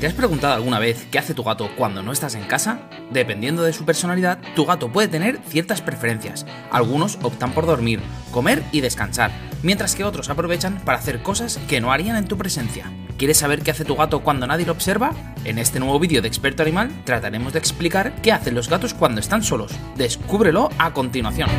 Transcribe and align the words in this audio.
¿Te 0.00 0.06
has 0.06 0.14
preguntado 0.14 0.54
alguna 0.54 0.78
vez 0.78 1.08
qué 1.10 1.18
hace 1.18 1.34
tu 1.34 1.42
gato 1.42 1.70
cuando 1.76 2.04
no 2.04 2.12
estás 2.12 2.36
en 2.36 2.44
casa? 2.44 2.82
Dependiendo 3.10 3.64
de 3.64 3.72
su 3.72 3.84
personalidad, 3.84 4.38
tu 4.54 4.64
gato 4.64 4.92
puede 4.92 5.08
tener 5.08 5.40
ciertas 5.48 5.82
preferencias. 5.82 6.46
Algunos 6.70 7.18
optan 7.22 7.52
por 7.52 7.66
dormir, 7.66 8.00
comer 8.30 8.62
y 8.70 8.80
descansar, 8.80 9.32
mientras 9.64 9.96
que 9.96 10.04
otros 10.04 10.30
aprovechan 10.30 10.78
para 10.84 10.98
hacer 10.98 11.20
cosas 11.20 11.58
que 11.68 11.80
no 11.80 11.90
harían 11.90 12.14
en 12.14 12.28
tu 12.28 12.38
presencia. 12.38 12.92
¿Quieres 13.16 13.38
saber 13.38 13.62
qué 13.62 13.72
hace 13.72 13.84
tu 13.84 13.96
gato 13.96 14.20
cuando 14.20 14.46
nadie 14.46 14.66
lo 14.66 14.72
observa? 14.72 15.10
En 15.44 15.58
este 15.58 15.80
nuevo 15.80 15.98
vídeo 15.98 16.22
de 16.22 16.28
Experto 16.28 16.62
Animal 16.62 16.92
trataremos 17.04 17.52
de 17.52 17.58
explicar 17.58 18.14
qué 18.22 18.30
hacen 18.30 18.54
los 18.54 18.68
gatos 18.68 18.94
cuando 18.94 19.20
están 19.20 19.42
solos. 19.42 19.72
Descúbrelo 19.96 20.68
a 20.78 20.92
continuación. 20.92 21.50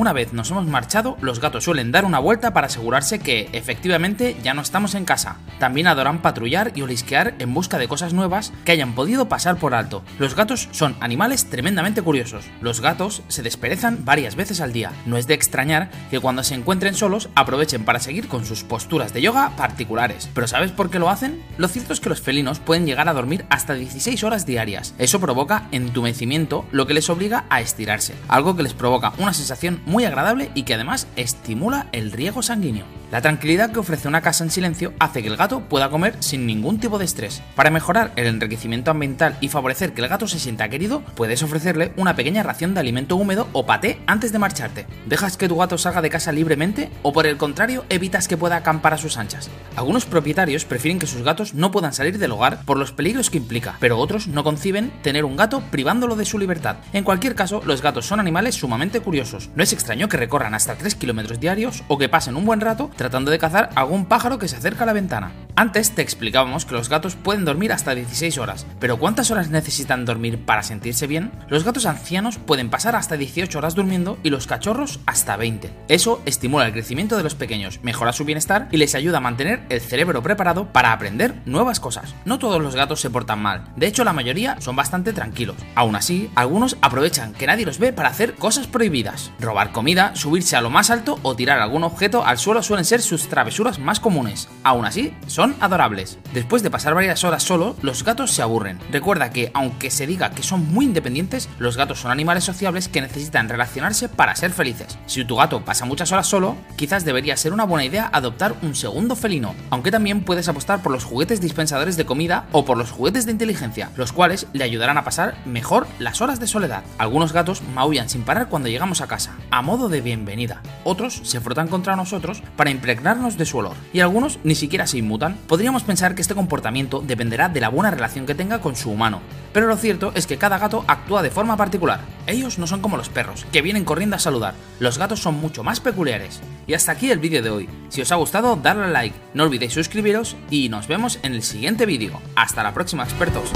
Una 0.00 0.14
vez 0.14 0.32
nos 0.32 0.50
hemos 0.50 0.66
marchado, 0.66 1.18
los 1.20 1.40
gatos 1.40 1.64
suelen 1.64 1.92
dar 1.92 2.06
una 2.06 2.18
vuelta 2.18 2.54
para 2.54 2.68
asegurarse 2.68 3.18
que, 3.18 3.50
efectivamente, 3.52 4.34
ya 4.42 4.54
no 4.54 4.62
estamos 4.62 4.94
en 4.94 5.04
casa. 5.04 5.36
También 5.58 5.88
adoran 5.88 6.22
patrullar 6.22 6.72
y 6.74 6.80
olisquear 6.80 7.34
en 7.38 7.52
busca 7.52 7.76
de 7.76 7.86
cosas 7.86 8.14
nuevas 8.14 8.50
que 8.64 8.72
hayan 8.72 8.94
podido 8.94 9.28
pasar 9.28 9.58
por 9.58 9.74
alto. 9.74 10.02
Los 10.18 10.34
gatos 10.34 10.70
son 10.70 10.96
animales 11.00 11.50
tremendamente 11.50 12.00
curiosos. 12.00 12.46
Los 12.62 12.80
gatos 12.80 13.22
se 13.28 13.42
desperezan 13.42 14.06
varias 14.06 14.36
veces 14.36 14.62
al 14.62 14.72
día. 14.72 14.90
No 15.04 15.18
es 15.18 15.26
de 15.26 15.34
extrañar 15.34 15.90
que 16.10 16.18
cuando 16.18 16.44
se 16.44 16.54
encuentren 16.54 16.94
solos 16.94 17.28
aprovechen 17.34 17.84
para 17.84 18.00
seguir 18.00 18.26
con 18.26 18.46
sus 18.46 18.64
posturas 18.64 19.12
de 19.12 19.20
yoga 19.20 19.54
particulares. 19.58 20.30
¿Pero 20.32 20.46
sabes 20.46 20.72
por 20.72 20.88
qué 20.88 20.98
lo 20.98 21.10
hacen? 21.10 21.42
Lo 21.58 21.68
cierto 21.68 21.92
es 21.92 22.00
que 22.00 22.08
los 22.08 22.22
felinos 22.22 22.58
pueden 22.58 22.86
llegar 22.86 23.10
a 23.10 23.12
dormir 23.12 23.44
hasta 23.50 23.74
16 23.74 24.24
horas 24.24 24.46
diarias. 24.46 24.94
Eso 24.96 25.20
provoca 25.20 25.68
entumecimiento, 25.72 26.64
lo 26.72 26.86
que 26.86 26.94
les 26.94 27.10
obliga 27.10 27.44
a 27.50 27.60
estirarse, 27.60 28.14
algo 28.28 28.56
que 28.56 28.62
les 28.62 28.72
provoca 28.72 29.12
una 29.18 29.34
sensación 29.34 29.82
muy 29.90 30.04
agradable 30.04 30.50
y 30.54 30.62
que 30.62 30.74
además 30.74 31.06
estimula 31.16 31.88
el 31.92 32.12
riego 32.12 32.42
sanguíneo. 32.42 32.99
La 33.10 33.20
tranquilidad 33.20 33.72
que 33.72 33.80
ofrece 33.80 34.06
una 34.06 34.20
casa 34.20 34.44
en 34.44 34.52
silencio 34.52 34.92
hace 35.00 35.20
que 35.20 35.26
el 35.26 35.36
gato 35.36 35.62
pueda 35.62 35.90
comer 35.90 36.14
sin 36.20 36.46
ningún 36.46 36.78
tipo 36.78 36.96
de 36.96 37.04
estrés. 37.04 37.42
Para 37.56 37.70
mejorar 37.70 38.12
el 38.14 38.28
enriquecimiento 38.28 38.92
ambiental 38.92 39.36
y 39.40 39.48
favorecer 39.48 39.94
que 39.94 40.02
el 40.02 40.06
gato 40.06 40.28
se 40.28 40.38
sienta 40.38 40.68
querido, 40.68 41.02
puedes 41.16 41.42
ofrecerle 41.42 41.92
una 41.96 42.14
pequeña 42.14 42.44
ración 42.44 42.72
de 42.72 42.78
alimento 42.78 43.16
húmedo 43.16 43.48
o 43.52 43.66
paté 43.66 44.00
antes 44.06 44.30
de 44.30 44.38
marcharte. 44.38 44.86
¿Dejas 45.06 45.36
que 45.36 45.48
tu 45.48 45.56
gato 45.56 45.76
salga 45.76 46.02
de 46.02 46.10
casa 46.10 46.30
libremente 46.30 46.88
o 47.02 47.12
por 47.12 47.26
el 47.26 47.36
contrario 47.36 47.84
evitas 47.88 48.28
que 48.28 48.36
pueda 48.36 48.54
acampar 48.54 48.94
a 48.94 48.98
sus 48.98 49.16
anchas? 49.16 49.50
Algunos 49.74 50.06
propietarios 50.06 50.64
prefieren 50.64 51.00
que 51.00 51.08
sus 51.08 51.24
gatos 51.24 51.52
no 51.52 51.72
puedan 51.72 51.92
salir 51.92 52.16
del 52.16 52.30
hogar 52.30 52.64
por 52.64 52.78
los 52.78 52.92
peligros 52.92 53.28
que 53.28 53.38
implica, 53.38 53.76
pero 53.80 53.98
otros 53.98 54.28
no 54.28 54.44
conciben 54.44 54.92
tener 55.02 55.24
un 55.24 55.34
gato 55.34 55.64
privándolo 55.72 56.14
de 56.14 56.26
su 56.26 56.38
libertad. 56.38 56.76
En 56.92 57.02
cualquier 57.02 57.34
caso, 57.34 57.60
los 57.64 57.82
gatos 57.82 58.06
son 58.06 58.20
animales 58.20 58.54
sumamente 58.54 59.00
curiosos. 59.00 59.50
No 59.56 59.64
es 59.64 59.72
extraño 59.72 60.08
que 60.08 60.16
recorran 60.16 60.54
hasta 60.54 60.76
3 60.76 60.94
kilómetros 60.94 61.40
diarios 61.40 61.82
o 61.88 61.98
que 61.98 62.08
pasen 62.08 62.36
un 62.36 62.44
buen 62.44 62.60
rato 62.60 62.88
tratando 63.00 63.30
de 63.30 63.38
cazar 63.38 63.70
algún 63.76 64.04
pájaro 64.04 64.38
que 64.38 64.46
se 64.46 64.56
acerca 64.56 64.82
a 64.82 64.86
la 64.86 64.92
ventana. 64.92 65.32
Antes 65.56 65.94
te 65.94 66.02
explicábamos 66.02 66.64
que 66.64 66.74
los 66.74 66.88
gatos 66.88 67.16
pueden 67.16 67.44
dormir 67.44 67.72
hasta 67.72 67.94
16 67.94 68.38
horas, 68.38 68.66
pero 68.78 68.98
¿cuántas 68.98 69.30
horas 69.30 69.50
necesitan 69.50 70.04
dormir 70.04 70.44
para 70.44 70.62
sentirse 70.62 71.06
bien? 71.06 71.32
Los 71.48 71.64
gatos 71.64 71.86
ancianos 71.86 72.38
pueden 72.38 72.70
pasar 72.70 72.96
hasta 72.96 73.16
18 73.16 73.58
horas 73.58 73.74
durmiendo 73.74 74.18
y 74.22 74.30
los 74.30 74.46
cachorros 74.46 75.00
hasta 75.06 75.36
20. 75.36 75.70
Eso 75.88 76.22
estimula 76.24 76.66
el 76.66 76.72
crecimiento 76.72 77.16
de 77.16 77.22
los 77.22 77.34
pequeños, 77.34 77.80
mejora 77.82 78.12
su 78.12 78.24
bienestar 78.24 78.68
y 78.70 78.76
les 78.76 78.94
ayuda 78.94 79.18
a 79.18 79.20
mantener 79.20 79.64
el 79.68 79.80
cerebro 79.80 80.22
preparado 80.22 80.72
para 80.72 80.92
aprender 80.92 81.34
nuevas 81.44 81.80
cosas. 81.80 82.14
No 82.24 82.38
todos 82.38 82.62
los 82.62 82.74
gatos 82.74 83.00
se 83.00 83.10
portan 83.10 83.42
mal, 83.42 83.64
de 83.76 83.86
hecho 83.86 84.04
la 84.04 84.12
mayoría 84.12 84.60
son 84.60 84.76
bastante 84.76 85.12
tranquilos. 85.12 85.56
Aún 85.74 85.96
así, 85.96 86.30
algunos 86.34 86.76
aprovechan 86.80 87.32
que 87.34 87.46
nadie 87.46 87.66
los 87.66 87.78
ve 87.78 87.92
para 87.92 88.08
hacer 88.08 88.34
cosas 88.34 88.66
prohibidas. 88.66 89.32
Robar 89.40 89.72
comida, 89.72 90.14
subirse 90.14 90.56
a 90.56 90.60
lo 90.60 90.70
más 90.70 90.90
alto 90.90 91.18
o 91.22 91.36
tirar 91.36 91.60
algún 91.60 91.84
objeto 91.84 92.24
al 92.24 92.38
suelo 92.38 92.62
suelen 92.62 92.84
ser 92.84 93.02
sus 93.02 93.28
travesuras 93.28 93.78
más 93.78 94.00
comunes. 94.00 94.48
Aún 94.62 94.84
así, 94.84 95.14
son 95.26 95.49
adorables. 95.60 96.18
Después 96.32 96.62
de 96.62 96.70
pasar 96.70 96.94
varias 96.94 97.24
horas 97.24 97.42
solo, 97.42 97.76
los 97.82 98.04
gatos 98.04 98.30
se 98.30 98.42
aburren. 98.42 98.78
Recuerda 98.90 99.30
que, 99.30 99.50
aunque 99.54 99.90
se 99.90 100.06
diga 100.06 100.30
que 100.30 100.42
son 100.42 100.72
muy 100.72 100.84
independientes, 100.84 101.48
los 101.58 101.76
gatos 101.76 102.00
son 102.00 102.10
animales 102.10 102.44
sociables 102.44 102.88
que 102.88 103.00
necesitan 103.00 103.48
relacionarse 103.48 104.08
para 104.08 104.36
ser 104.36 104.52
felices. 104.52 104.98
Si 105.06 105.24
tu 105.24 105.36
gato 105.36 105.64
pasa 105.64 105.84
muchas 105.84 106.12
horas 106.12 106.26
solo, 106.26 106.56
quizás 106.76 107.04
debería 107.04 107.36
ser 107.36 107.52
una 107.52 107.64
buena 107.64 107.84
idea 107.84 108.10
adoptar 108.12 108.54
un 108.62 108.74
segundo 108.74 109.16
felino, 109.16 109.54
aunque 109.70 109.90
también 109.90 110.22
puedes 110.22 110.48
apostar 110.48 110.82
por 110.82 110.92
los 110.92 111.04
juguetes 111.04 111.40
dispensadores 111.40 111.96
de 111.96 112.06
comida 112.06 112.46
o 112.52 112.64
por 112.64 112.76
los 112.76 112.90
juguetes 112.90 113.26
de 113.26 113.32
inteligencia, 113.32 113.90
los 113.96 114.12
cuales 114.12 114.46
le 114.52 114.64
ayudarán 114.64 114.98
a 114.98 115.04
pasar 115.04 115.36
mejor 115.46 115.86
las 115.98 116.20
horas 116.20 116.40
de 116.40 116.46
soledad. 116.46 116.82
Algunos 116.98 117.32
gatos 117.32 117.62
maullan 117.74 118.08
sin 118.08 118.22
parar 118.22 118.48
cuando 118.48 118.68
llegamos 118.68 119.00
a 119.00 119.06
casa, 119.06 119.36
a 119.50 119.62
modo 119.62 119.88
de 119.88 120.00
bienvenida. 120.00 120.62
Otros 120.84 121.20
se 121.24 121.40
frotan 121.40 121.68
contra 121.68 121.96
nosotros 121.96 122.42
para 122.56 122.70
impregnarnos 122.70 123.36
de 123.36 123.46
su 123.46 123.58
olor, 123.58 123.76
y 123.92 124.00
algunos 124.00 124.38
ni 124.44 124.54
siquiera 124.54 124.86
se 124.86 124.98
inmutan. 124.98 125.29
Podríamos 125.46 125.82
pensar 125.82 126.14
que 126.14 126.22
este 126.22 126.34
comportamiento 126.34 127.02
dependerá 127.04 127.48
de 127.48 127.60
la 127.60 127.68
buena 127.68 127.90
relación 127.90 128.26
que 128.26 128.34
tenga 128.34 128.60
con 128.60 128.76
su 128.76 128.90
humano, 128.90 129.20
pero 129.52 129.66
lo 129.66 129.76
cierto 129.76 130.12
es 130.14 130.26
que 130.26 130.38
cada 130.38 130.58
gato 130.58 130.84
actúa 130.86 131.22
de 131.22 131.30
forma 131.30 131.56
particular. 131.56 132.00
Ellos 132.26 132.58
no 132.58 132.66
son 132.66 132.80
como 132.80 132.96
los 132.96 133.08
perros, 133.08 133.46
que 133.52 133.62
vienen 133.62 133.84
corriendo 133.84 134.16
a 134.16 134.20
saludar, 134.20 134.54
los 134.78 134.98
gatos 134.98 135.20
son 135.20 135.34
mucho 135.40 135.62
más 135.62 135.80
peculiares. 135.80 136.40
Y 136.66 136.74
hasta 136.74 136.92
aquí 136.92 137.10
el 137.10 137.18
vídeo 137.18 137.42
de 137.42 137.50
hoy. 137.50 137.68
Si 137.88 138.00
os 138.00 138.12
ha 138.12 138.16
gustado, 138.16 138.56
darle 138.56 138.84
a 138.84 138.88
like, 138.88 139.16
no 139.34 139.44
olvidéis 139.44 139.72
suscribiros 139.72 140.36
y 140.50 140.68
nos 140.68 140.86
vemos 140.86 141.18
en 141.22 141.34
el 141.34 141.42
siguiente 141.42 141.86
vídeo. 141.86 142.20
Hasta 142.36 142.62
la 142.62 142.74
próxima, 142.74 143.04
expertos. 143.04 143.50